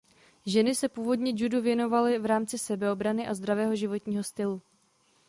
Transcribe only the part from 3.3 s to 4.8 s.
zdravého životního stylu.